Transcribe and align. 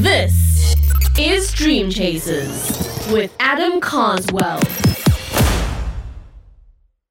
This 0.00 0.76
is 1.18 1.52
Dream 1.52 1.90
Chasers 1.90 3.08
with 3.10 3.34
Adam 3.40 3.80
Carswell. 3.80 4.60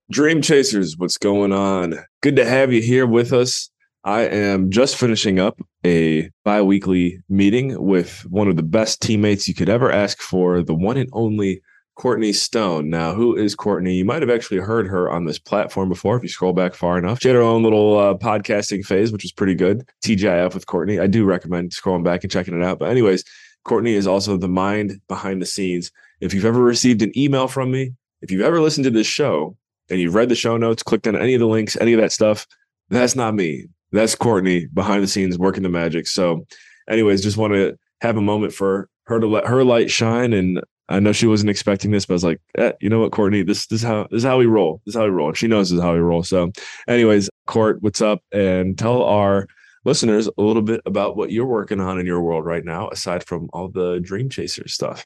Dream 0.09 0.41
Chasers, 0.41 0.97
what's 0.97 1.17
going 1.17 1.51
on? 1.51 1.95
Good 2.21 2.37
to 2.37 2.45
have 2.45 2.71
you 2.71 2.81
here 2.81 3.05
with 3.05 3.33
us. 3.33 3.69
I 4.05 4.21
am 4.21 4.71
just 4.71 4.95
finishing 4.95 5.37
up 5.37 5.59
a 5.85 6.29
bi 6.45 6.61
weekly 6.61 7.19
meeting 7.27 7.75
with 7.77 8.25
one 8.29 8.47
of 8.47 8.55
the 8.55 8.63
best 8.63 9.01
teammates 9.01 9.49
you 9.49 9.53
could 9.53 9.67
ever 9.67 9.91
ask 9.91 10.21
for, 10.21 10.63
the 10.63 10.73
one 10.73 10.95
and 10.95 11.09
only 11.11 11.61
Courtney 11.97 12.31
Stone. 12.31 12.91
Now, 12.91 13.15
who 13.15 13.35
is 13.35 13.55
Courtney? 13.55 13.95
You 13.95 14.05
might 14.05 14.21
have 14.21 14.29
actually 14.29 14.59
heard 14.59 14.87
her 14.87 15.09
on 15.09 15.25
this 15.25 15.39
platform 15.39 15.89
before 15.89 16.15
if 16.15 16.21
you 16.21 16.29
scroll 16.29 16.53
back 16.53 16.75
far 16.75 16.95
enough. 16.97 17.19
She 17.19 17.27
had 17.27 17.35
her 17.35 17.41
own 17.41 17.63
little 17.63 17.97
uh, 17.97 18.13
podcasting 18.13 18.85
phase, 18.85 19.11
which 19.11 19.23
was 19.23 19.31
pretty 19.31 19.55
good. 19.55 19.83
TGIF 20.05 20.53
with 20.53 20.67
Courtney. 20.67 20.99
I 20.99 21.07
do 21.07 21.25
recommend 21.25 21.71
scrolling 21.71 22.03
back 22.03 22.23
and 22.23 22.31
checking 22.31 22.55
it 22.55 22.63
out. 22.63 22.77
But, 22.77 22.91
anyways, 22.91 23.23
Courtney 23.63 23.95
is 23.95 24.05
also 24.05 24.37
the 24.37 24.47
mind 24.47 25.01
behind 25.07 25.41
the 25.41 25.47
scenes. 25.47 25.91
If 26.21 26.35
you've 26.35 26.45
ever 26.45 26.61
received 26.61 27.01
an 27.01 27.17
email 27.17 27.47
from 27.47 27.71
me, 27.71 27.93
if 28.21 28.29
you've 28.29 28.41
ever 28.41 28.61
listened 28.61 28.85
to 28.85 28.91
this 28.91 29.07
show 29.07 29.57
and 29.89 29.99
you've 29.99 30.15
read 30.15 30.29
the 30.29 30.35
show 30.35 30.55
notes, 30.55 30.83
clicked 30.83 31.07
on 31.07 31.15
any 31.15 31.33
of 31.33 31.39
the 31.39 31.47
links, 31.47 31.75
any 31.81 31.93
of 31.93 31.99
that 31.99 32.11
stuff, 32.11 32.45
that's 32.89 33.15
not 33.15 33.33
me. 33.33 33.65
That's 33.91 34.13
Courtney 34.13 34.67
behind 34.67 35.01
the 35.01 35.07
scenes 35.07 35.39
working 35.39 35.63
the 35.63 35.69
magic. 35.69 36.05
So, 36.05 36.45
anyways, 36.87 37.23
just 37.23 37.37
want 37.37 37.53
to 37.53 37.75
have 38.01 38.17
a 38.17 38.21
moment 38.21 38.53
for 38.53 38.87
her 39.05 39.19
to 39.19 39.25
let 39.25 39.47
her 39.47 39.63
light 39.63 39.89
shine 39.89 40.33
and 40.33 40.61
I 40.89 40.99
know 40.99 41.11
she 41.11 41.27
wasn't 41.27 41.49
expecting 41.49 41.91
this, 41.91 42.05
but 42.05 42.13
I 42.13 42.15
was 42.15 42.23
like, 42.23 42.41
eh, 42.57 42.71
you 42.79 42.89
know 42.89 42.99
what, 42.99 43.11
Courtney, 43.11 43.43
this, 43.43 43.67
this 43.67 43.81
is 43.81 43.87
how 43.87 44.07
this 44.09 44.19
is 44.19 44.23
how 44.23 44.37
we 44.37 44.45
roll. 44.45 44.81
This 44.85 44.95
is 44.95 44.99
how 44.99 45.05
we 45.05 45.11
roll. 45.11 45.33
She 45.33 45.47
knows 45.47 45.69
this 45.69 45.77
is 45.77 45.83
how 45.83 45.93
we 45.93 45.99
roll. 45.99 46.23
So, 46.23 46.51
anyways, 46.87 47.29
Court, 47.45 47.81
what's 47.81 48.01
up? 48.01 48.21
And 48.31 48.77
tell 48.77 49.03
our 49.03 49.47
listeners 49.83 50.27
a 50.27 50.41
little 50.41 50.61
bit 50.61 50.81
about 50.85 51.17
what 51.17 51.31
you're 51.31 51.45
working 51.45 51.79
on 51.79 51.99
in 51.99 52.05
your 52.05 52.21
world 52.21 52.45
right 52.45 52.63
now, 52.63 52.89
aside 52.89 53.25
from 53.25 53.49
all 53.53 53.69
the 53.69 53.99
Dream 53.99 54.29
Chaser 54.29 54.67
stuff. 54.67 55.05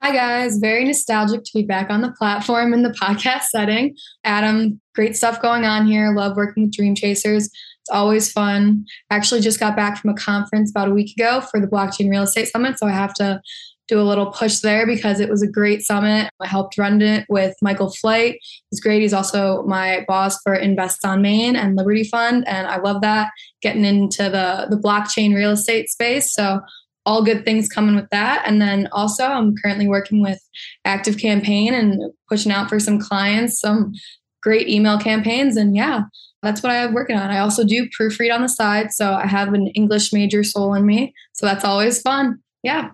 Hi, 0.00 0.12
guys. 0.12 0.58
Very 0.58 0.84
nostalgic 0.84 1.42
to 1.42 1.50
be 1.54 1.64
back 1.64 1.90
on 1.90 2.02
the 2.02 2.12
platform 2.12 2.72
in 2.72 2.82
the 2.82 2.90
podcast 2.90 3.44
setting. 3.50 3.96
Adam, 4.22 4.80
great 4.94 5.16
stuff 5.16 5.42
going 5.42 5.64
on 5.64 5.88
here. 5.88 6.14
Love 6.14 6.36
working 6.36 6.64
with 6.64 6.72
Dream 6.72 6.94
Chasers. 6.94 7.46
It's 7.46 7.90
always 7.90 8.30
fun. 8.30 8.84
Actually, 9.10 9.40
just 9.40 9.58
got 9.58 9.74
back 9.74 9.98
from 9.98 10.10
a 10.10 10.14
conference 10.14 10.70
about 10.70 10.88
a 10.88 10.94
week 10.94 11.16
ago 11.18 11.40
for 11.40 11.58
the 11.58 11.66
Blockchain 11.66 12.08
Real 12.08 12.22
Estate 12.22 12.48
Summit. 12.48 12.78
So 12.78 12.86
I 12.86 12.92
have 12.92 13.12
to 13.14 13.40
do 13.88 14.00
a 14.00 14.02
little 14.02 14.26
push 14.26 14.58
there 14.60 14.86
because 14.86 15.18
it 15.18 15.30
was 15.30 15.42
a 15.42 15.50
great 15.50 15.82
summit. 15.82 16.30
I 16.40 16.46
helped 16.46 16.78
run 16.78 17.00
it 17.00 17.26
with 17.28 17.54
Michael 17.62 17.90
Flight. 17.90 18.38
He's 18.70 18.80
great. 18.80 19.00
He's 19.00 19.14
also 19.14 19.62
my 19.62 20.04
boss 20.06 20.40
for 20.42 20.54
Invest 20.54 21.04
on 21.04 21.22
Main 21.22 21.56
and 21.56 21.74
Liberty 21.74 22.04
Fund. 22.04 22.46
And 22.46 22.66
I 22.66 22.78
love 22.78 23.00
that 23.00 23.30
getting 23.62 23.84
into 23.84 24.24
the, 24.24 24.66
the 24.68 24.76
blockchain 24.76 25.34
real 25.34 25.52
estate 25.52 25.88
space. 25.88 26.32
So 26.32 26.60
all 27.06 27.24
good 27.24 27.44
things 27.44 27.68
coming 27.68 27.96
with 27.96 28.10
that. 28.10 28.42
And 28.46 28.60
then 28.60 28.88
also 28.92 29.24
I'm 29.24 29.54
currently 29.56 29.88
working 29.88 30.20
with 30.20 30.38
Active 30.84 31.16
Campaign 31.16 31.72
and 31.72 32.12
pushing 32.28 32.52
out 32.52 32.68
for 32.68 32.78
some 32.78 33.00
clients, 33.00 33.58
some 33.58 33.94
great 34.42 34.68
email 34.68 34.98
campaigns. 34.98 35.56
And 35.56 35.74
yeah, 35.74 36.02
that's 36.42 36.62
what 36.62 36.70
I 36.70 36.76
have 36.76 36.92
working 36.92 37.16
on. 37.16 37.30
I 37.30 37.38
also 37.38 37.64
do 37.64 37.88
proofread 37.98 38.34
on 38.34 38.42
the 38.42 38.48
side. 38.48 38.92
So 38.92 39.14
I 39.14 39.26
have 39.26 39.54
an 39.54 39.68
English 39.68 40.12
major 40.12 40.44
soul 40.44 40.74
in 40.74 40.84
me. 40.84 41.14
So 41.32 41.46
that's 41.46 41.64
always 41.64 42.02
fun. 42.02 42.40
Yeah. 42.62 42.90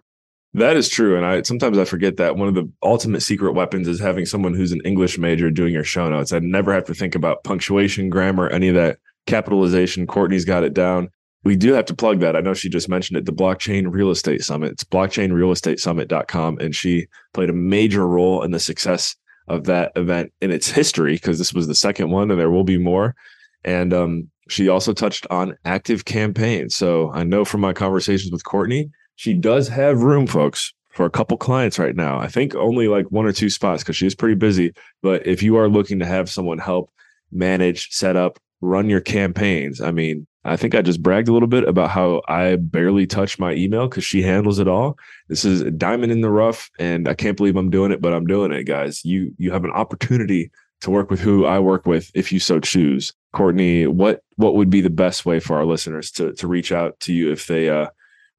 That 0.54 0.76
is 0.76 0.88
true. 0.88 1.16
And 1.16 1.26
I 1.26 1.42
sometimes 1.42 1.78
I 1.78 1.84
forget 1.84 2.16
that 2.16 2.36
one 2.36 2.46
of 2.46 2.54
the 2.54 2.70
ultimate 2.82 3.22
secret 3.22 3.52
weapons 3.52 3.88
is 3.88 3.98
having 3.98 4.24
someone 4.24 4.54
who's 4.54 4.70
an 4.70 4.80
English 4.84 5.18
major 5.18 5.50
doing 5.50 5.74
your 5.74 5.82
show 5.82 6.08
notes. 6.08 6.32
I 6.32 6.38
never 6.38 6.72
have 6.72 6.84
to 6.86 6.94
think 6.94 7.16
about 7.16 7.42
punctuation, 7.42 8.08
grammar, 8.08 8.48
any 8.48 8.68
of 8.68 8.76
that 8.76 8.98
capitalization. 9.26 10.06
Courtney's 10.06 10.44
got 10.44 10.62
it 10.62 10.72
down. 10.72 11.08
We 11.42 11.56
do 11.56 11.72
have 11.72 11.84
to 11.86 11.94
plug 11.94 12.20
that. 12.20 12.36
I 12.36 12.40
know 12.40 12.54
she 12.54 12.68
just 12.68 12.88
mentioned 12.88 13.18
it, 13.18 13.26
the 13.26 13.32
Blockchain 13.32 13.92
Real 13.92 14.10
Estate 14.10 14.42
Summit. 14.42 14.72
It's 14.72 14.84
blockchainrealestatessummit.com. 14.84 16.58
And 16.58 16.74
she 16.74 17.08
played 17.34 17.50
a 17.50 17.54
major 17.54 18.06
role 18.06 18.42
in 18.42 18.52
the 18.52 18.60
success 18.60 19.16
of 19.48 19.64
that 19.64 19.92
event 19.96 20.32
in 20.40 20.50
its 20.50 20.70
history 20.70 21.14
because 21.14 21.36
this 21.36 21.52
was 21.52 21.66
the 21.66 21.74
second 21.74 22.10
one 22.10 22.30
and 22.30 22.40
there 22.40 22.50
will 22.50 22.64
be 22.64 22.78
more. 22.78 23.14
And 23.64 23.92
um, 23.92 24.30
she 24.48 24.68
also 24.68 24.92
touched 24.92 25.26
on 25.30 25.56
active 25.64 26.04
campaigns. 26.04 26.76
So 26.76 27.10
I 27.12 27.24
know 27.24 27.44
from 27.44 27.60
my 27.60 27.72
conversations 27.72 28.32
with 28.32 28.44
Courtney, 28.44 28.90
she 29.16 29.34
does 29.34 29.68
have 29.68 30.02
room, 30.02 30.26
folks, 30.26 30.72
for 30.90 31.06
a 31.06 31.10
couple 31.10 31.36
clients 31.36 31.78
right 31.78 31.96
now. 31.96 32.18
I 32.18 32.28
think 32.28 32.54
only 32.54 32.88
like 32.88 33.06
one 33.10 33.26
or 33.26 33.32
two 33.32 33.50
spots 33.50 33.82
because 33.82 33.96
she's 33.96 34.14
pretty 34.14 34.36
busy. 34.36 34.72
But 35.02 35.26
if 35.26 35.42
you 35.42 35.56
are 35.56 35.68
looking 35.68 35.98
to 35.98 36.06
have 36.06 36.30
someone 36.30 36.58
help 36.58 36.90
manage, 37.32 37.90
set 37.90 38.16
up, 38.16 38.38
run 38.60 38.88
your 38.88 39.00
campaigns, 39.00 39.80
I 39.80 39.90
mean, 39.90 40.26
I 40.44 40.56
think 40.56 40.74
I 40.74 40.82
just 40.82 41.02
bragged 41.02 41.28
a 41.28 41.32
little 41.32 41.48
bit 41.48 41.66
about 41.66 41.90
how 41.90 42.20
I 42.28 42.56
barely 42.56 43.06
touch 43.06 43.38
my 43.38 43.54
email 43.54 43.88
because 43.88 44.04
she 44.04 44.22
handles 44.22 44.58
it 44.58 44.68
all. 44.68 44.98
This 45.28 45.44
is 45.44 45.62
a 45.62 45.70
diamond 45.70 46.12
in 46.12 46.20
the 46.20 46.30
rough, 46.30 46.70
and 46.78 47.08
I 47.08 47.14
can't 47.14 47.36
believe 47.36 47.56
I'm 47.56 47.70
doing 47.70 47.92
it, 47.92 48.02
but 48.02 48.12
I'm 48.12 48.26
doing 48.26 48.52
it, 48.52 48.64
guys. 48.64 49.04
You 49.04 49.34
you 49.38 49.52
have 49.52 49.64
an 49.64 49.70
opportunity 49.70 50.50
to 50.82 50.90
work 50.90 51.10
with 51.10 51.20
who 51.20 51.46
I 51.46 51.60
work 51.60 51.86
with 51.86 52.10
if 52.14 52.30
you 52.30 52.38
so 52.38 52.60
choose. 52.60 53.14
Courtney, 53.32 53.86
what 53.86 54.20
what 54.36 54.54
would 54.54 54.68
be 54.68 54.82
the 54.82 54.90
best 54.90 55.24
way 55.24 55.40
for 55.40 55.56
our 55.56 55.64
listeners 55.64 56.10
to 56.12 56.34
to 56.34 56.46
reach 56.46 56.72
out 56.72 57.00
to 57.00 57.14
you 57.14 57.32
if 57.32 57.46
they 57.46 57.70
uh 57.70 57.88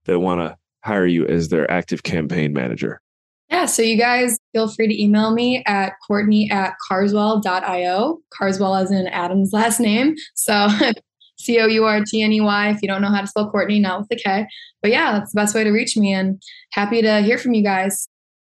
they 0.05 0.15
want 0.15 0.41
to 0.41 0.55
hire 0.85 1.05
you 1.05 1.25
as 1.25 1.49
their 1.49 1.69
active 1.69 2.03
campaign 2.03 2.53
manager? 2.53 3.01
Yeah, 3.49 3.65
so 3.65 3.81
you 3.81 3.97
guys 3.97 4.37
feel 4.53 4.67
free 4.67 4.87
to 4.87 5.01
email 5.01 5.31
me 5.31 5.63
at 5.67 5.93
Courtney 6.07 6.49
at 6.51 6.73
carswell.io. 6.87 8.19
Carswell 8.31 8.75
as 8.75 8.91
in 8.91 9.07
Adam's 9.07 9.53
last 9.53 9.79
name. 9.79 10.15
So 10.35 10.67
C 11.37 11.59
O 11.59 11.67
U 11.67 11.85
R 11.85 12.01
T 12.03 12.23
N 12.23 12.31
E 12.31 12.41
Y 12.41 12.69
if 12.69 12.81
you 12.81 12.87
don't 12.87 13.01
know 13.01 13.09
how 13.09 13.21
to 13.21 13.27
spell 13.27 13.49
Courtney, 13.51 13.79
not 13.79 13.99
with 13.99 14.09
the 14.09 14.15
K. 14.15 14.47
But 14.81 14.91
yeah, 14.91 15.13
that's 15.13 15.31
the 15.31 15.39
best 15.39 15.53
way 15.53 15.63
to 15.63 15.71
reach 15.71 15.95
me 15.95 16.13
and 16.13 16.41
happy 16.71 17.01
to 17.01 17.21
hear 17.21 17.37
from 17.37 17.53
you 17.53 17.63
guys. 17.63 18.07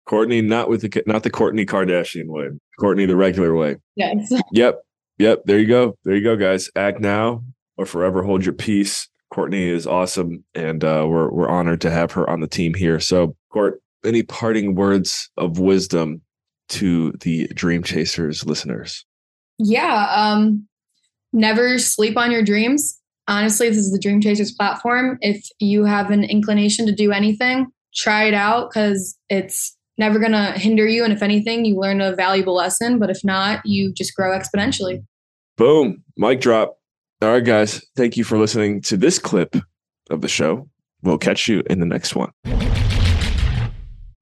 Courtney, 0.07 0.43
not 0.43 0.69
with 0.69 0.83
the 0.83 1.03
not 1.07 1.23
the 1.23 1.31
Kourtney 1.31 1.67
Kardashian 1.67 2.27
way. 2.27 2.49
Courtney 2.79 3.07
the 3.07 3.17
regular 3.17 3.55
way. 3.55 3.77
Yes. 3.97 4.33
Yep. 4.53 4.81
Yep. 5.19 5.43
There 5.45 5.59
you 5.59 5.67
go. 5.67 5.97
There 6.05 6.15
you 6.15 6.23
go, 6.25 6.37
guys. 6.37 6.71
Act 6.77 7.01
now 7.01 7.45
or 7.77 7.87
forever 7.87 8.23
hold 8.23 8.45
your 8.45 8.53
peace. 8.55 9.09
Courtney 9.35 9.69
is 9.69 9.85
awesome, 9.85 10.45
and 10.55 10.85
uh, 10.85 11.05
we're 11.09 11.29
we're 11.29 11.49
honored 11.49 11.81
to 11.81 11.91
have 11.91 12.13
her 12.13 12.31
on 12.31 12.39
the 12.39 12.47
team 12.47 12.73
here. 12.73 13.01
So, 13.01 13.35
Court, 13.51 13.83
any 14.05 14.23
parting 14.23 14.77
words 14.77 15.29
of 15.37 15.59
wisdom 15.59 16.23
to 16.69 17.11
the 17.21 17.49
Dream 17.49 17.83
Chasers 17.83 18.47
listeners? 18.47 19.05
Yeah, 19.59 20.07
um, 20.15 20.69
never 21.33 21.81
sleep 21.81 22.17
on 22.17 22.31
your 22.31 22.45
dreams. 22.45 23.01
Honestly, 23.27 23.69
this 23.69 23.79
is 23.79 23.91
the 23.91 23.99
Dream 23.99 24.21
Chasers 24.21 24.53
platform. 24.53 25.19
If 25.21 25.45
you 25.59 25.85
have 25.85 26.13
an 26.13 26.23
inclination 26.23 26.87
to 26.87 26.93
do 26.93 27.11
anything, 27.11 27.67
try 27.93 28.25
it 28.29 28.35
out 28.35 28.71
because 28.71 29.19
it's 29.31 29.77
never 29.99 30.21
going 30.21 30.31
to 30.31 30.53
hinder 30.53 30.87
you. 30.87 31.03
And 31.03 31.13
if 31.13 31.23
anything, 31.23 31.65
you 31.65 31.75
learn 31.75 32.01
a 32.01 32.15
valuable 32.15 32.55
lesson. 32.55 33.01
But 33.01 33.11
if 33.11 33.25
not, 33.25 33.63
you 33.65 33.93
just 33.93 34.15
grow 34.15 34.39
exponentially. 34.39 35.05
Boom. 35.57 36.05
Mic 36.17 36.41
drop. 36.41 36.77
All 37.25 37.33
right, 37.33 37.43
guys. 37.43 37.83
Thank 37.97 38.19
you 38.19 38.25
for 38.25 38.37
listening 38.37 38.83
to 38.83 38.99
this 38.99 39.19
clip 39.19 39.57
of 40.11 40.21
the 40.21 40.29
show. 40.29 40.69
We'll 41.03 41.17
catch 41.17 41.49
you 41.49 41.63
in 41.71 41.81
the 41.81 41.87
next 41.87 42.15
one. 42.15 42.31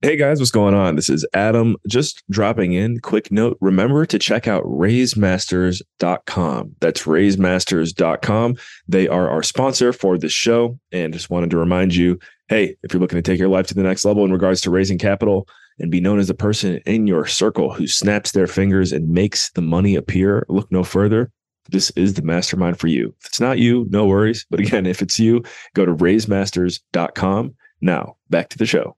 Hey 0.02 0.16
guys, 0.16 0.38
what's 0.38 0.52
going 0.52 0.74
on? 0.74 0.94
This 0.94 1.10
is 1.10 1.26
Adam 1.34 1.74
just 1.88 2.22
dropping 2.30 2.74
in. 2.74 3.00
Quick 3.00 3.32
note 3.32 3.58
remember 3.60 4.06
to 4.06 4.20
check 4.20 4.46
out 4.46 4.62
raisemasters.com. 4.62 6.76
That's 6.78 7.02
raisemasters.com. 7.02 8.56
They 8.86 9.08
are 9.08 9.28
our 9.28 9.42
sponsor 9.42 9.92
for 9.92 10.16
this 10.16 10.32
show. 10.32 10.78
And 10.92 11.12
just 11.12 11.28
wanted 11.28 11.50
to 11.50 11.58
remind 11.58 11.96
you 11.96 12.20
hey, 12.46 12.76
if 12.84 12.92
you're 12.92 13.00
looking 13.00 13.18
to 13.18 13.22
take 13.22 13.40
your 13.40 13.48
life 13.48 13.66
to 13.66 13.74
the 13.74 13.82
next 13.82 14.04
level 14.04 14.24
in 14.24 14.30
regards 14.30 14.60
to 14.60 14.70
raising 14.70 14.98
capital 14.98 15.48
and 15.80 15.90
be 15.90 16.00
known 16.00 16.20
as 16.20 16.28
the 16.28 16.34
person 16.34 16.76
in 16.86 17.08
your 17.08 17.26
circle 17.26 17.74
who 17.74 17.88
snaps 17.88 18.30
their 18.30 18.46
fingers 18.46 18.92
and 18.92 19.08
makes 19.08 19.50
the 19.52 19.62
money 19.62 19.96
appear, 19.96 20.46
look 20.48 20.70
no 20.70 20.84
further 20.84 21.32
this 21.70 21.90
is 21.90 22.14
the 22.14 22.22
mastermind 22.22 22.78
for 22.78 22.88
you. 22.88 23.14
If 23.20 23.26
it's 23.26 23.40
not 23.40 23.58
you, 23.58 23.86
no 23.90 24.06
worries. 24.06 24.46
But 24.50 24.60
again, 24.60 24.86
if 24.86 25.02
it's 25.02 25.18
you, 25.18 25.42
go 25.74 25.84
to 25.84 25.94
raisemasters.com. 25.94 27.54
Now, 27.80 28.16
back 28.30 28.48
to 28.50 28.58
the 28.58 28.66
show. 28.66 28.96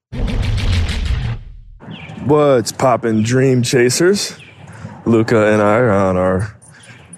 What's 2.25 2.73
poppin', 2.73 3.23
dream 3.23 3.63
chasers? 3.63 4.39
Luca 5.07 5.53
and 5.53 5.61
I 5.61 5.77
are 5.77 5.91
on 5.91 6.17
our 6.17 6.59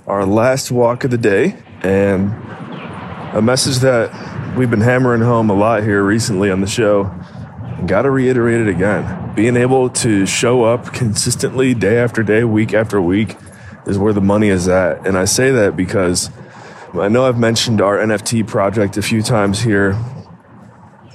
our 0.07 0.25
last 0.25 0.71
walk 0.71 1.05
of 1.05 1.11
the 1.11 1.19
day, 1.19 1.57
and 1.83 2.33
a 3.35 3.43
message 3.43 3.79
that 3.79 4.57
we've 4.57 4.71
been 4.71 4.81
hammering 4.81 5.21
home 5.21 5.51
a 5.51 5.55
lot 5.55 5.83
here 5.83 6.03
recently 6.03 6.51
on 6.51 6.61
the 6.61 6.67
show. 6.67 7.13
Got 7.87 8.03
to 8.03 8.11
reiterate 8.11 8.61
it 8.61 8.69
again. 8.69 9.35
Being 9.35 9.57
able 9.57 9.91
to 9.91 10.27
show 10.27 10.65
up 10.65 10.93
consistently 10.93 11.75
day 11.75 11.99
after 11.99 12.23
day, 12.23 12.45
week 12.45 12.73
after 12.73 13.01
week, 13.01 13.37
is 13.87 13.99
where 13.99 14.13
the 14.13 14.21
money 14.21 14.49
is 14.49 14.69
at. 14.69 15.07
And 15.07 15.17
I 15.17 15.25
say 15.25 15.51
that 15.53 15.77
because 15.77 16.31
I 16.95 17.09
know 17.09 17.27
I've 17.27 17.39
mentioned 17.39 17.81
our 17.81 17.99
NFT 17.99 18.47
project 18.47 18.97
a 18.97 19.03
few 19.03 19.23
times 19.23 19.61
here 19.61 19.99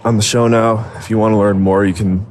on 0.04 0.18
the 0.18 0.24
show 0.24 0.48
now. 0.48 0.92
If 0.98 1.10
you 1.10 1.18
want 1.18 1.34
to 1.34 1.38
learn 1.38 1.60
more, 1.60 1.86
you 1.86 1.94
can 1.94 2.26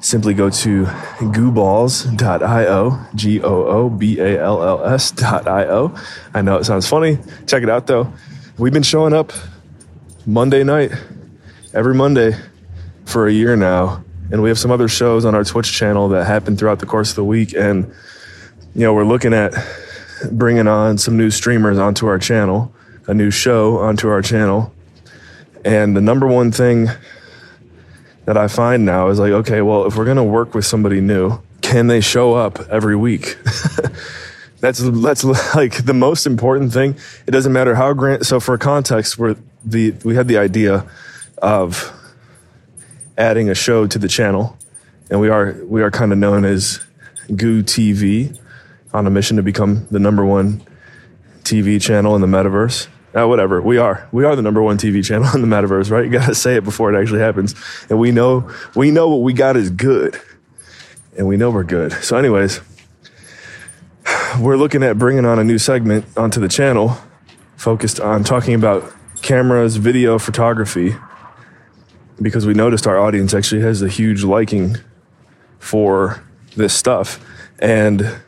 simply 0.00 0.34
go 0.34 0.50
to 0.50 0.84
gooballs.io, 1.18 3.06
G 3.14 3.42
O 3.42 3.64
O 3.64 3.90
B 3.90 4.20
A 4.20 4.40
L 4.40 4.62
L 4.62 4.84
S.io. 4.84 5.94
I 6.34 6.42
know 6.42 6.56
it 6.56 6.64
sounds 6.64 6.88
funny. 6.88 7.18
Check 7.46 7.62
it 7.62 7.70
out 7.70 7.86
though. 7.86 8.12
We've 8.58 8.72
been 8.72 8.82
showing 8.82 9.12
up 9.12 9.32
Monday 10.24 10.64
night, 10.64 10.92
every 11.74 11.94
Monday, 11.94 12.36
for 13.04 13.28
a 13.28 13.32
year 13.32 13.56
now, 13.56 14.04
and 14.30 14.42
we 14.42 14.48
have 14.48 14.58
some 14.58 14.70
other 14.70 14.88
shows 14.88 15.24
on 15.24 15.34
our 15.34 15.44
Twitch 15.44 15.72
channel 15.72 16.08
that 16.08 16.26
happen 16.26 16.56
throughout 16.56 16.80
the 16.80 16.86
course 16.86 17.10
of 17.10 17.16
the 17.16 17.24
week. 17.24 17.54
And 17.54 17.92
you 18.74 18.82
know, 18.82 18.94
we're 18.94 19.04
looking 19.04 19.32
at 19.32 19.54
bringing 20.30 20.68
on 20.68 20.98
some 20.98 21.16
new 21.16 21.30
streamers 21.30 21.78
onto 21.78 22.06
our 22.06 22.18
channel, 22.18 22.72
a 23.06 23.14
new 23.14 23.30
show 23.30 23.78
onto 23.78 24.08
our 24.08 24.22
channel. 24.22 24.72
And 25.64 25.96
the 25.96 26.00
number 26.00 26.26
one 26.26 26.52
thing 26.52 26.88
that 28.24 28.36
I 28.36 28.48
find 28.48 28.84
now 28.84 29.08
is 29.08 29.18
like, 29.18 29.32
okay, 29.32 29.62
well, 29.62 29.86
if 29.86 29.96
we're 29.96 30.04
going 30.04 30.16
to 30.16 30.24
work 30.24 30.54
with 30.54 30.64
somebody 30.64 31.00
new, 31.00 31.40
can 31.62 31.86
they 31.86 32.00
show 32.00 32.34
up 32.34 32.60
every 32.68 32.96
week? 32.96 33.36
that's 34.60 34.78
that's 34.78 35.24
like 35.54 35.84
the 35.84 35.94
most 35.94 36.26
important 36.26 36.72
thing. 36.72 36.96
It 37.26 37.30
doesn't 37.30 37.52
matter 37.52 37.74
how 37.74 37.92
grand. 37.92 38.26
So 38.26 38.40
for 38.40 38.56
context, 38.58 39.18
where 39.18 39.36
the 39.64 39.92
we 40.04 40.14
had 40.14 40.28
the 40.28 40.38
idea 40.38 40.86
of 41.38 41.92
adding 43.18 43.48
a 43.48 43.54
show 43.54 43.86
to 43.86 43.98
the 43.98 44.08
channel, 44.08 44.56
and 45.10 45.20
we 45.20 45.28
are 45.28 45.56
we 45.64 45.82
are 45.82 45.90
kind 45.90 46.12
of 46.12 46.18
known 46.18 46.44
as 46.44 46.80
Goo 47.34 47.62
TV, 47.62 48.38
on 48.96 49.06
a 49.06 49.10
mission 49.10 49.36
to 49.36 49.42
become 49.42 49.86
the 49.90 49.98
number 49.98 50.24
one 50.24 50.62
TV 51.42 51.80
channel 51.80 52.14
in 52.14 52.22
the 52.22 52.26
metaverse. 52.26 52.88
Uh, 53.14 53.26
whatever 53.26 53.62
we 53.62 53.78
are, 53.78 54.08
we 54.10 54.24
are 54.24 54.34
the 54.34 54.42
number 54.42 54.62
one 54.62 54.76
TV 54.76 55.04
channel 55.04 55.28
in 55.34 55.42
the 55.42 55.46
metaverse, 55.46 55.90
right? 55.90 56.04
You 56.04 56.10
gotta 56.10 56.34
say 56.34 56.56
it 56.56 56.64
before 56.64 56.92
it 56.92 57.00
actually 57.00 57.20
happens, 57.20 57.54
and 57.88 57.98
we 57.98 58.10
know 58.10 58.50
we 58.74 58.90
know 58.90 59.08
what 59.08 59.22
we 59.22 59.32
got 59.32 59.56
is 59.56 59.70
good, 59.70 60.20
and 61.16 61.26
we 61.26 61.36
know 61.36 61.50
we're 61.50 61.64
good. 61.64 61.92
So, 61.92 62.16
anyways, 62.16 62.60
we're 64.40 64.56
looking 64.56 64.82
at 64.82 64.98
bringing 64.98 65.24
on 65.24 65.38
a 65.38 65.44
new 65.44 65.58
segment 65.58 66.06
onto 66.16 66.40
the 66.40 66.48
channel, 66.48 66.98
focused 67.56 68.00
on 68.00 68.24
talking 68.24 68.54
about 68.54 68.92
cameras, 69.22 69.76
video, 69.76 70.18
photography, 70.18 70.96
because 72.20 72.46
we 72.46 72.54
noticed 72.54 72.86
our 72.86 72.98
audience 72.98 73.34
actually 73.34 73.60
has 73.60 73.82
a 73.82 73.88
huge 73.88 74.24
liking 74.24 74.76
for 75.58 76.22
this 76.54 76.74
stuff, 76.74 77.24
and 77.58 78.20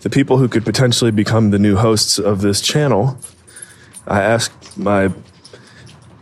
the 0.00 0.10
people 0.10 0.38
who 0.38 0.48
could 0.48 0.64
potentially 0.64 1.10
become 1.10 1.50
the 1.50 1.58
new 1.58 1.76
hosts 1.76 2.18
of 2.18 2.40
this 2.40 2.60
channel 2.60 3.18
I 4.10 4.22
asked 4.22 4.76
my 4.76 5.12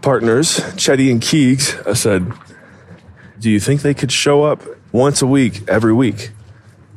partners, 0.02 0.58
Chetty 0.76 1.10
and 1.10 1.22
Keegs, 1.22 1.74
I 1.86 1.94
said, 1.94 2.30
do 3.38 3.50
you 3.50 3.60
think 3.60 3.80
they 3.80 3.94
could 3.94 4.12
show 4.12 4.42
up 4.42 4.62
once 4.92 5.22
a 5.22 5.26
week, 5.26 5.66
every 5.68 5.94
week? 5.94 6.32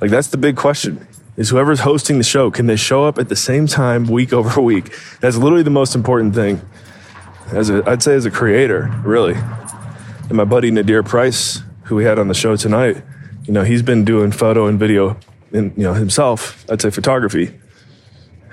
Like, 0.02 0.12
that's 0.12 0.28
the 0.28 0.38
big 0.38 0.58
question. 0.58 1.08
Is 1.38 1.50
whoever's 1.50 1.82
hosting 1.82 2.18
the 2.18 2.26
show, 2.26 2.52
can 2.52 2.66
they 2.66 2.76
show 2.76 3.06
up 3.06 3.18
at 3.18 3.30
the 3.30 3.38
same 3.38 3.68
time 3.68 4.08
week 4.08 4.34
over 4.34 4.60
week? 4.74 4.94
That's 5.22 5.38
literally 5.38 5.64
the 5.64 5.70
most 5.70 5.96
important 5.96 6.36
thing. 6.36 6.62
As 7.54 7.70
a, 7.70 7.90
I'd 7.90 8.04
say 8.04 8.14
as 8.16 8.26
a 8.26 8.32
creator, 8.32 8.94
really. 9.06 9.36
And 9.36 10.34
my 10.34 10.46
buddy 10.46 10.72
Nadir 10.72 11.04
Price, 11.04 11.62
who 11.84 11.96
we 11.96 12.04
had 12.04 12.20
on 12.20 12.28
the 12.28 12.34
show 12.34 12.58
tonight, 12.58 13.02
you 13.46 13.54
know, 13.54 13.64
he's 13.64 13.82
been 13.82 14.04
doing 14.04 14.32
photo 14.32 14.68
and 14.68 14.80
video 14.80 15.18
you 15.52 15.72
know 15.76 15.94
himself, 15.94 16.66
I'd 16.70 16.82
say 16.82 16.90
photography 16.90 17.52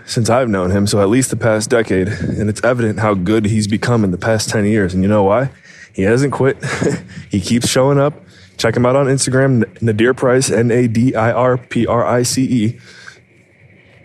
since 0.05 0.31
I've 0.31 0.49
known 0.49 0.71
him, 0.71 0.87
so 0.87 1.03
at 1.03 1.11
least 1.11 1.31
the 1.31 1.37
past 1.37 1.69
decade, 1.69 2.09
and 2.09 2.49
it's 2.49 2.65
evident 2.65 2.99
how 2.99 3.13
good 3.13 3.45
he's 3.45 3.69
become 3.69 4.05
in 4.05 4.11
the 4.11 4.17
past 4.17 4.49
10 4.49 4.65
years. 4.65 4.95
And 4.95 5.03
you 5.03 5.09
know 5.09 5.23
why? 5.23 5.51
He 5.93 6.03
hasn't 6.03 6.33
quit. 6.33 6.57
he 7.31 7.41
keeps 7.41 7.69
showing 7.69 7.99
up. 7.99 8.15
Check 8.57 8.75
him 8.75 8.87
out 8.87 8.97
on 8.97 9.07
Instagram, 9.07 9.83
Nadir 9.83 10.15
Price, 10.15 10.51
N 10.51 10.71
A 10.71 10.89
D 10.89 11.15
I 11.15 11.31
R 11.31 11.59
P 11.59 11.87
R 11.87 12.07
I 12.07 12.23
C 12.23 12.45
E. 12.45 12.81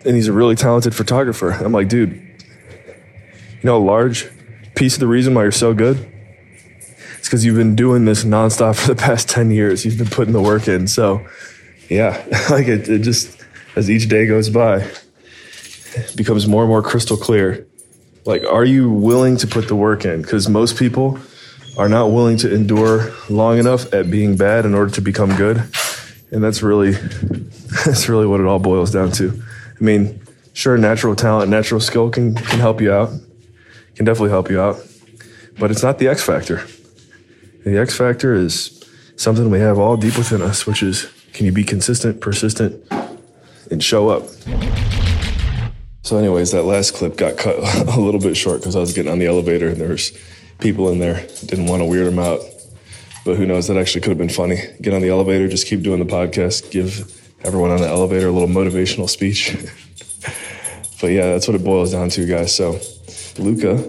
And 0.06 0.16
he's 0.16 0.28
a 0.28 0.34
really 0.34 0.56
talented 0.56 0.94
photographer. 0.94 1.51
I'm 1.51 1.72
like, 1.72 1.88
dude, 1.88 2.12
you 2.12 3.63
know, 3.63 3.78
a 3.78 3.80
large 3.80 4.30
piece 4.75 4.95
of 4.95 5.00
the 5.00 5.07
reason 5.07 5.34
why 5.34 5.44
you're 5.44 5.51
so 5.51 5.74
good 5.74 6.13
it's 7.24 7.30
because 7.30 7.45
you've 7.45 7.56
been 7.56 7.74
doing 7.74 8.04
this 8.04 8.25
nonstop 8.25 8.75
for 8.81 8.90
the 8.90 9.01
past 9.01 9.30
10 9.30 9.50
years. 9.50 9.86
You've 9.86 9.98
been 9.98 10.10
putting 10.10 10.34
the 10.34 10.42
work 10.42 10.68
in. 10.68 10.88
So, 10.88 11.25
yeah, 11.89 12.24
like 12.50 12.68
it, 12.68 12.89
it 12.89 13.00
just, 13.00 13.38
as 13.75 13.89
each 13.89 14.09
day 14.09 14.25
goes 14.25 14.50
by, 14.50 14.89
becomes 16.15 16.47
more 16.47 16.63
and 16.63 16.69
more 16.69 16.81
crystal 16.81 17.18
clear. 17.18 17.68
Like, 18.25 18.44
are 18.45 18.63
you 18.63 18.89
willing 18.89 19.38
to 19.38 19.47
put 19.47 19.68
the 19.68 19.75
work 19.75 20.06
in? 20.06 20.21
Because 20.21 20.47
most 20.47 20.77
people 20.77 21.19
are 21.77 21.89
not 21.89 22.12
willing 22.12 22.38
to 22.38 22.53
endure 22.53 23.13
long 23.30 23.57
enough 23.57 23.94
at 23.94 24.09
being 24.09 24.38
bad 24.38 24.65
in 24.65 24.74
order 24.74 24.91
to 24.91 25.01
become 25.01 25.35
good. 25.35 25.57
And 26.31 26.44
that's 26.44 26.62
really, 26.62 26.91
that's 27.85 28.07
really 28.07 28.27
what 28.27 28.39
it 28.39 28.45
all 28.45 28.59
boils 28.59 28.91
down 28.91 29.12
to. 29.13 29.44
I 29.80 29.83
mean, 29.83 30.21
sure, 30.53 30.77
natural 30.77 31.15
talent, 31.15 31.50
natural 31.50 31.81
skill 31.81 32.09
can, 32.09 32.35
can 32.35 32.59
help 32.59 32.80
you 32.80 32.94
out, 32.94 33.09
can 33.95 34.06
definitely 34.06 34.30
help 34.30 34.50
you 34.50 34.62
out, 34.62 34.77
but 35.59 35.71
it's 35.71 35.83
not 35.83 36.00
the 36.00 36.07
X 36.07 36.24
factor. 36.24 36.65
The 37.65 37.77
X 37.77 37.95
factor 37.97 38.33
is 38.33 38.83
something 39.15 39.50
we 39.50 39.59
have 39.59 39.77
all 39.77 39.97
deep 39.97 40.18
within 40.18 40.41
us, 40.41 40.65
which 40.65 40.83
is 40.83 41.12
can 41.33 41.45
you 41.45 41.51
be 41.51 41.63
consistent, 41.63 42.21
persistent, 42.21 42.83
and 43.71 43.83
show 43.83 44.09
up? 44.09 44.24
So, 46.03 46.18
anyways, 46.18 46.51
that 46.51 46.63
last 46.63 46.94
clip 46.94 47.18
got 47.18 47.38
cut 47.38 47.57
a 47.88 48.00
little 48.00 48.19
bit 48.19 48.38
short 48.38 48.59
because 48.59 48.75
I 48.75 48.80
was 48.80 48.94
getting 48.94 49.12
on 49.12 49.19
the 49.19 49.25
elevator 49.25 49.69
and 49.69 49.77
there 49.77 49.89
was 49.89 50.18
people 50.59 50.89
in 50.89 51.00
there. 51.00 51.25
Didn't 51.45 51.68
want 51.68 51.81
to 51.81 51.85
weird 51.85 52.07
them 52.07 52.19
out, 52.19 52.41
but 53.25 53.35
who 53.35 53.45
knows? 53.45 53.68
That 53.68 53.77
actually 53.77 54.01
could 54.01 54.09
have 54.09 54.18
been 54.18 54.30
funny. 54.30 54.57
Get 54.81 54.94
on 54.94 55.01
the 55.01 55.09
elevator, 55.09 55.47
just 55.47 55.65
keep 55.68 55.81
doing 55.81 56.00
the 56.00 56.06
podcast, 56.06 56.71
give 56.71 57.19
everyone 57.44 57.71
on 57.71 57.81
the 57.81 57.88
elevator 57.88 58.27
a 58.27 58.31
little 58.31 58.47
motivational 58.47 59.09
speech. 59.09 59.56
but 61.01 61.07
yeah, 61.07 61.31
that's 61.31 61.47
what 61.47 61.56
it 61.56 61.63
boils 61.63 61.94
down 61.94 62.09
to, 62.09 62.25
guys. 62.25 62.56
So, 62.56 62.80
Luca 63.38 63.81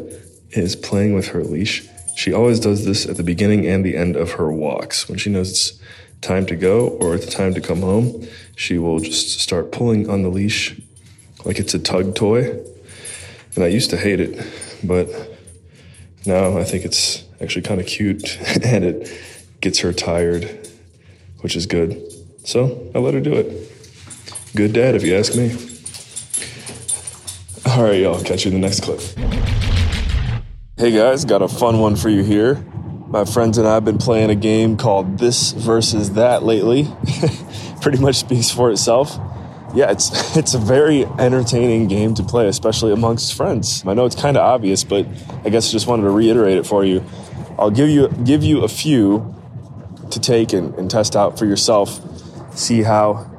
is 0.51 0.77
playing 0.77 1.15
with 1.15 1.29
her 1.29 1.45
leash. 1.45 1.87
She 2.17 2.33
always 2.33 2.61
does 2.61 2.85
this 2.85 3.07
at 3.07 3.17
the 3.17 3.25
beginning 3.25 3.67
and 3.67 3.85
the 3.85 3.97
end 3.97 4.17
of 4.17 4.33
her 4.33 4.53
walks. 4.53 5.09
When 5.09 5.19
she 5.19 5.31
knows 5.31 5.51
it's 5.51 5.81
time 6.21 6.47
to 6.47 6.57
go 6.57 6.89
or 6.89 7.15
it's 7.15 7.33
time 7.33 7.55
to 7.55 7.61
come 7.61 7.81
home, 7.81 8.27
she 8.57 8.79
will 8.79 9.01
just 9.01 9.41
start 9.41 9.73
pulling 9.73 10.09
on 10.09 10.23
the 10.23 10.29
leash 10.29 10.81
like 11.45 11.59
it's 11.59 11.75
a 11.75 11.79
tug 11.79 12.15
toy. 12.15 12.59
And 13.55 13.65
I 13.65 13.69
used 13.69 13.91
to 13.91 13.97
hate 13.97 14.21
it, 14.21 14.45
but 14.83 15.09
now 16.27 16.59
I 16.59 16.65
think 16.65 16.85
it's 16.85 17.25
actually 17.41 17.63
kind 17.63 17.81
of 17.81 17.87
cute 17.87 18.39
and 18.65 18.85
it 18.85 19.11
gets 19.61 19.79
her 19.81 19.93
tired, 19.93 20.69
which 21.41 21.57
is 21.57 21.67
good. 21.67 22.03
So 22.45 22.91
I 22.95 22.99
let 22.99 23.15
her 23.15 23.21
do 23.21 23.35
it. 23.35 23.71
Good 24.55 24.73
dad, 24.73 24.95
if 24.95 25.03
you 25.03 25.17
ask 25.17 25.35
me. 25.35 25.51
All 27.67 27.83
right, 27.83 28.01
y'all, 28.01 28.23
catch 28.23 28.45
you 28.45 28.53
in 28.53 28.61
the 28.61 28.67
next 28.67 28.83
clip. 28.85 29.01
Hey 30.77 30.91
guys, 30.91 31.25
got 31.25 31.41
a 31.41 31.49
fun 31.49 31.79
one 31.79 31.97
for 31.97 32.09
you 32.09 32.23
here. 32.23 32.65
My 33.15 33.25
friends 33.25 33.59
and 33.59 33.67
I 33.69 33.75
have 33.75 33.85
been 33.85 33.99
playing 33.99 34.31
a 34.31 34.35
game 34.35 34.77
called 34.77 35.19
This 35.19 35.53
versus 35.53 36.15
That 36.15 36.43
lately. 36.43 36.89
Pretty 37.81 37.99
much 37.99 38.17
speaks 38.17 38.51
for 38.51 38.73
itself 38.73 39.19
yeah, 39.75 39.91
it's 39.91 40.37
it's 40.37 40.55
a 40.55 40.59
very 40.59 41.05
entertaining 41.05 41.89
game 41.89 42.15
to 42.15 42.23
play, 42.23 42.49
especially 42.49 42.93
amongst 42.93 43.35
friends. 43.35 43.85
I 43.87 43.95
know 43.95 44.05
it's 44.07 44.15
kind 44.15 44.37
of 44.37 44.43
obvious, 44.43 44.85
but 44.85 45.07
I 45.45 45.51
guess 45.51 45.69
I 45.69 45.73
just 45.73 45.87
wanted 45.87 46.05
to 46.05 46.11
reiterate 46.11 46.57
it 46.57 46.67
for 46.67 46.85
you. 46.85 47.05
I'll 47.59 47.71
give 47.71 47.89
you 47.89 48.09
give 48.25 48.43
you 48.43 48.63
a 48.63 48.69
few 48.69 49.35
to 50.11 50.21
take 50.21 50.53
and, 50.53 50.75
and 50.77 50.91
test 50.91 51.17
out 51.17 51.39
for 51.39 51.45
yourself. 51.45 52.01
See 52.57 52.83
how 52.83 53.31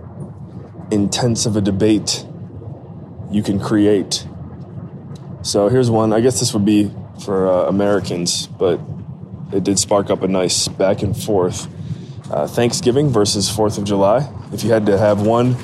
intense 0.91 1.46
of 1.46 1.55
a 1.55 1.62
debate 1.62 2.25
you 3.32 3.41
can 3.41 3.60
create. 3.60 4.27
So 5.41 5.70
here's 5.70 5.89
one. 5.89 6.12
I 6.12 6.20
guess 6.20 6.39
this 6.39 6.53
would 6.53 6.65
be 6.65 6.91
for 7.24 7.48
uh, 7.48 7.67
Americans, 7.67 8.48
but 8.48 8.79
it 9.55 9.63
did 9.63 9.79
spark 9.79 10.09
up 10.09 10.21
a 10.21 10.27
nice 10.27 10.67
back 10.67 11.01
and 11.01 11.15
forth. 11.15 11.67
Uh, 12.29 12.47
Thanksgiving 12.47 13.09
versus 13.09 13.50
Fourth 13.50 13.77
of 13.77 13.85
July. 13.85 14.29
If 14.51 14.63
you 14.63 14.71
had 14.71 14.85
to 14.88 14.97
have 14.97 15.25
one 15.25 15.55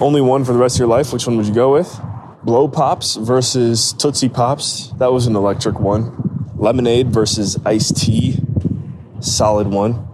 only 0.00 0.20
one 0.20 0.44
for 0.44 0.52
the 0.52 0.58
rest 0.58 0.76
of 0.76 0.80
your 0.80 0.88
life, 0.88 1.12
which 1.12 1.26
one 1.26 1.36
would 1.36 1.46
you 1.46 1.54
go 1.54 1.72
with? 1.72 2.00
Blow 2.42 2.68
Pops 2.68 3.16
versus 3.16 3.92
Tootsie 3.92 4.28
Pops. 4.28 4.88
That 4.98 5.12
was 5.12 5.26
an 5.26 5.34
electric 5.34 5.80
one. 5.80 6.52
Lemonade 6.56 7.08
versus 7.08 7.58
iced 7.64 7.96
tea. 7.96 8.36
Solid 9.20 9.66
one. 9.66 10.06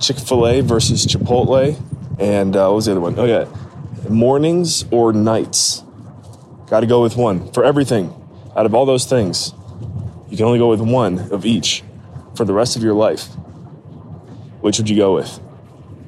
Chick 0.00 0.18
fil 0.18 0.46
A 0.46 0.60
versus 0.60 1.06
Chipotle. 1.06 1.80
And 2.18 2.56
uh, 2.56 2.68
what 2.68 2.76
was 2.76 2.84
the 2.86 2.92
other 2.92 3.00
one? 3.00 3.18
Oh, 3.18 3.24
yeah. 3.24 3.46
Mornings 4.08 4.84
or 4.90 5.12
nights? 5.12 5.82
Got 6.66 6.80
to 6.80 6.86
go 6.86 7.02
with 7.02 7.16
one 7.16 7.52
for 7.52 7.64
everything. 7.64 8.12
Out 8.56 8.66
of 8.66 8.74
all 8.74 8.86
those 8.86 9.04
things, 9.04 9.52
you 10.28 10.36
can 10.36 10.46
only 10.46 10.58
go 10.58 10.68
with 10.68 10.80
one 10.80 11.18
of 11.32 11.44
each 11.46 11.82
for 12.34 12.44
the 12.44 12.52
rest 12.52 12.76
of 12.76 12.82
your 12.82 12.94
life. 12.94 13.26
Which 14.60 14.78
would 14.78 14.88
you 14.88 14.96
go 14.96 15.14
with? 15.14 15.40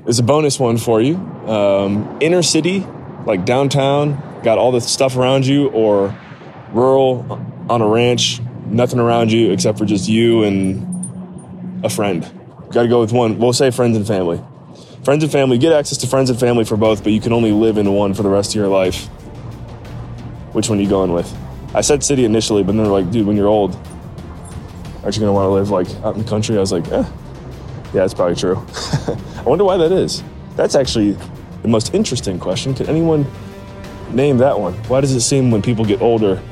There's 0.04 0.18
a 0.18 0.23
bonus 0.23 0.59
one 0.59 0.78
for 0.78 1.00
you. 1.00 1.16
Um, 1.47 2.18
inner 2.21 2.42
city, 2.42 2.87
like 3.26 3.45
downtown, 3.45 4.40
got 4.42 4.59
all 4.59 4.73
the 4.73 4.80
stuff 4.80 5.16
around 5.16 5.47
you, 5.47 5.68
or 5.68 6.16
rural 6.73 7.40
on 7.68 7.83
a 7.83 7.88
ranch, 7.88 8.40
nothing 8.66 9.00
around 9.00 9.33
you 9.33 9.50
except 9.50 9.78
for 9.78 9.85
just 9.85 10.09
you 10.09 10.45
and 10.45 11.85
a 11.85 11.90
friend. 11.90 12.23
Got 12.71 12.83
to 12.83 12.88
go 12.88 13.00
with 13.00 13.12
one. 13.12 13.38
We'll 13.38 13.52
say 13.52 13.71
friends 13.71 13.97
and 13.97 14.06
family. 14.06 14.42
Friends 15.04 15.23
and 15.23 15.30
family, 15.30 15.59
get 15.59 15.73
access 15.73 15.99
to 15.99 16.06
friends 16.06 16.30
and 16.30 16.38
family 16.38 16.64
for 16.64 16.76
both, 16.76 17.02
but 17.02 17.12
you 17.12 17.21
can 17.21 17.33
only 17.33 17.52
live 17.52 17.78
in 17.78 17.92
one 17.92 18.12
for 18.14 18.23
the 18.23 18.28
rest 18.28 18.50
of 18.50 18.56
your 18.56 18.68
life. 18.68 19.06
Which 20.52 20.68
one 20.68 20.78
are 20.78 20.83
you 20.83 20.88
going 20.88 21.12
with? 21.12 21.33
I 21.75 21.80
said 21.80 22.02
city 22.02 22.25
initially, 22.25 22.62
but 22.62 22.75
then 22.75 22.85
they're 22.85 22.92
like, 22.92 23.11
dude, 23.11 23.26
when 23.26 23.37
you're 23.37 23.49
old, 23.49 23.78
aren't 25.06 25.14
you 25.14 25.20
going 25.20 25.28
to 25.28 25.34
want 25.34 25.46
to 25.46 25.50
live 25.50 25.70
like 25.70 25.88
out 26.04 26.16
in 26.16 26.25
the 26.25 26.28
country? 26.28 26.56
I 26.56 26.60
was 26.60 26.72
like, 26.72 26.84
eh, 26.88 26.96
yeah, 26.96 27.92
that's 27.92 28.12
probably 28.12 28.34
true. 28.34 28.56
I 29.36 29.42
wonder 29.44 29.62
why 29.62 29.76
that 29.76 29.92
is. 29.92 30.25
That's 30.56 30.75
actually 30.75 31.12
the 31.62 31.68
most 31.68 31.94
interesting 31.94 32.40
question. 32.40 32.75
Can 32.75 32.88
anyone 32.88 33.25
name 34.10 34.38
that 34.38 34.58
one? 34.58 34.72
Why 34.88 35.00
does 35.00 35.12
it 35.12 35.20
seem 35.20 35.52
when 35.52 35.62
people 35.62 35.84
get 35.84 36.02
older, 36.02 36.42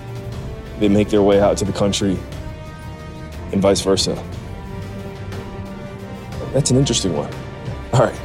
they 0.78 0.88
make 0.88 1.08
their 1.08 1.22
way 1.22 1.40
out 1.40 1.56
to 1.58 1.64
the 1.64 1.72
country 1.72 2.16
and 3.50 3.60
vice 3.60 3.80
versa? 3.80 4.14
That's 6.52 6.70
an 6.70 6.76
interesting 6.76 7.16
one. 7.16 7.34
All 7.92 8.02
right. 8.02 8.20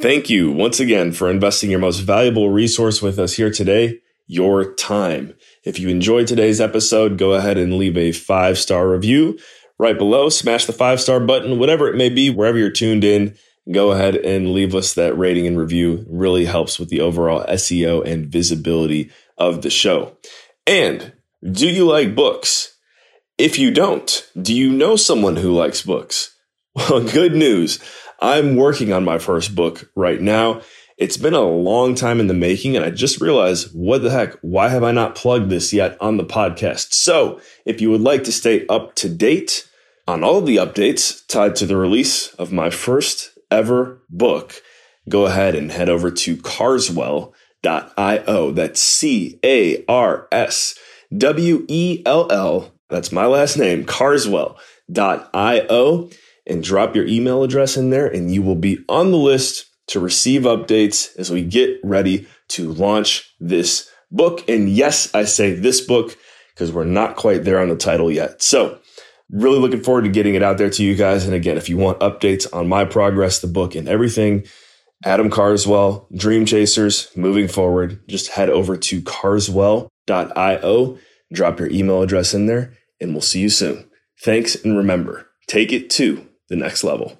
Thank 0.00 0.30
you 0.30 0.50
once 0.50 0.80
again 0.80 1.12
for 1.12 1.30
investing 1.30 1.70
your 1.70 1.78
most 1.78 1.98
valuable 1.98 2.48
resource 2.48 3.02
with 3.02 3.18
us 3.18 3.34
here 3.34 3.50
today, 3.50 4.00
your 4.32 4.72
time. 4.74 5.34
If 5.62 5.78
you 5.78 5.90
enjoyed 5.90 6.26
today's 6.26 6.58
episode, 6.58 7.18
go 7.18 7.34
ahead 7.34 7.58
and 7.58 7.76
leave 7.76 7.98
a 7.98 8.12
five 8.12 8.56
star 8.56 8.88
review 8.88 9.38
right 9.78 9.96
below. 9.96 10.30
Smash 10.30 10.64
the 10.64 10.72
five 10.72 11.02
star 11.02 11.20
button, 11.20 11.58
whatever 11.58 11.86
it 11.86 11.96
may 11.96 12.08
be, 12.08 12.30
wherever 12.30 12.56
you're 12.56 12.70
tuned 12.70 13.04
in. 13.04 13.36
Go 13.70 13.92
ahead 13.92 14.16
and 14.16 14.54
leave 14.54 14.74
us 14.74 14.94
that 14.94 15.16
rating 15.18 15.46
and 15.46 15.58
review. 15.58 15.98
It 15.98 16.06
really 16.08 16.46
helps 16.46 16.78
with 16.78 16.88
the 16.88 17.00
overall 17.00 17.44
SEO 17.46 18.04
and 18.06 18.26
visibility 18.26 19.10
of 19.36 19.60
the 19.60 19.70
show. 19.70 20.16
And 20.66 21.12
do 21.48 21.68
you 21.68 21.86
like 21.86 22.14
books? 22.14 22.76
If 23.36 23.58
you 23.58 23.70
don't, 23.70 24.26
do 24.40 24.54
you 24.54 24.72
know 24.72 24.96
someone 24.96 25.36
who 25.36 25.52
likes 25.52 25.82
books? 25.82 26.30
Well, 26.74 27.04
good 27.04 27.34
news. 27.34 27.80
I'm 28.18 28.56
working 28.56 28.94
on 28.94 29.04
my 29.04 29.18
first 29.18 29.54
book 29.54 29.90
right 29.94 30.18
now. 30.18 30.62
It's 30.98 31.16
been 31.16 31.34
a 31.34 31.40
long 31.40 31.94
time 31.94 32.20
in 32.20 32.26
the 32.26 32.34
making, 32.34 32.76
and 32.76 32.84
I 32.84 32.90
just 32.90 33.20
realized 33.20 33.70
what 33.72 34.02
the 34.02 34.10
heck? 34.10 34.34
Why 34.42 34.68
have 34.68 34.84
I 34.84 34.92
not 34.92 35.14
plugged 35.14 35.50
this 35.50 35.72
yet 35.72 35.96
on 36.00 36.16
the 36.16 36.24
podcast? 36.24 36.94
So, 36.94 37.40
if 37.64 37.80
you 37.80 37.90
would 37.90 38.02
like 38.02 38.24
to 38.24 38.32
stay 38.32 38.66
up 38.66 38.94
to 38.96 39.08
date 39.08 39.68
on 40.06 40.22
all 40.22 40.38
of 40.38 40.46
the 40.46 40.56
updates 40.56 41.26
tied 41.26 41.56
to 41.56 41.66
the 41.66 41.76
release 41.76 42.34
of 42.34 42.52
my 42.52 42.70
first 42.70 43.38
ever 43.50 44.02
book, 44.10 44.62
go 45.08 45.26
ahead 45.26 45.54
and 45.54 45.72
head 45.72 45.88
over 45.88 46.10
to 46.10 46.36
carswell.io. 46.36 47.32
That's 48.52 48.80
C 48.80 49.38
A 49.44 49.84
R 49.86 50.28
S 50.30 50.78
W 51.16 51.64
E 51.68 52.02
L 52.04 52.30
L. 52.30 52.72
That's 52.90 53.12
my 53.12 53.26
last 53.26 53.56
name, 53.56 53.84
carswell.io 53.84 54.60
and 56.46 56.62
drop 56.62 56.96
your 56.96 57.06
email 57.06 57.42
address 57.42 57.76
in 57.76 57.90
there, 57.90 58.06
and 58.06 58.32
you 58.32 58.42
will 58.42 58.56
be 58.56 58.78
on 58.88 59.10
the 59.10 59.16
list 59.16 59.66
to 59.88 60.00
receive 60.00 60.42
updates 60.42 61.16
as 61.18 61.30
we 61.30 61.42
get 61.42 61.78
ready 61.82 62.26
to 62.48 62.72
launch 62.72 63.34
this 63.40 63.90
book. 64.10 64.48
And 64.48 64.68
yes, 64.68 65.12
I 65.14 65.24
say 65.24 65.52
this 65.54 65.80
book 65.80 66.16
because 66.54 66.72
we're 66.72 66.84
not 66.84 67.16
quite 67.16 67.44
there 67.44 67.60
on 67.60 67.68
the 67.68 67.76
title 67.76 68.10
yet. 68.10 68.42
So, 68.42 68.78
really 69.30 69.58
looking 69.58 69.82
forward 69.82 70.04
to 70.04 70.10
getting 70.10 70.34
it 70.34 70.42
out 70.42 70.58
there 70.58 70.70
to 70.70 70.84
you 70.84 70.94
guys. 70.94 71.24
And 71.24 71.34
again, 71.34 71.56
if 71.56 71.68
you 71.68 71.76
want 71.76 72.00
updates 72.00 72.46
on 72.52 72.68
my 72.68 72.84
progress, 72.84 73.40
the 73.40 73.46
book, 73.46 73.74
and 73.74 73.88
everything, 73.88 74.44
Adam 75.04 75.30
Carswell, 75.30 76.06
Dream 76.14 76.46
Chasers, 76.46 77.08
moving 77.16 77.48
forward, 77.48 78.00
just 78.08 78.30
head 78.30 78.50
over 78.50 78.76
to 78.76 79.02
carswell.io, 79.02 80.98
drop 81.32 81.58
your 81.58 81.70
email 81.70 82.02
address 82.02 82.34
in 82.34 82.46
there, 82.46 82.74
and 83.00 83.12
we'll 83.12 83.20
see 83.20 83.40
you 83.40 83.48
soon. 83.48 83.90
Thanks, 84.22 84.54
and 84.54 84.76
remember, 84.76 85.28
take 85.48 85.72
it 85.72 85.90
to 85.90 86.28
the 86.48 86.56
next 86.56 86.84
level. 86.84 87.18